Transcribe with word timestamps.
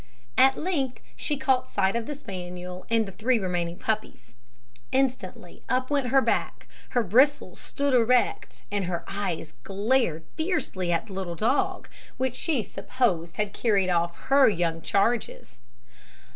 At 0.35 0.57
length 0.57 0.99
she 1.15 1.37
caught 1.37 1.69
sight 1.69 1.95
of 1.95 2.07
the 2.07 2.15
spaniel 2.15 2.87
and 2.89 3.05
the 3.05 3.11
three 3.11 3.37
remaining 3.37 3.77
puppies. 3.77 4.33
Instantly 4.91 5.61
up 5.69 5.91
went 5.91 6.07
her 6.07 6.21
back; 6.23 6.67
her 6.89 7.03
bristles 7.03 7.59
stood 7.59 7.93
erect, 7.93 8.63
and 8.71 8.85
her 8.85 9.03
eyes 9.07 9.53
glared 9.63 10.25
fiercely 10.35 10.91
at 10.91 11.05
the 11.05 11.13
little 11.13 11.35
dog, 11.35 11.87
which 12.17 12.35
she 12.35 12.63
supposed 12.63 13.37
had 13.37 13.53
carried 13.53 13.91
off 13.91 14.15
her 14.21 14.49
young 14.49 14.81
charges. 14.81 15.61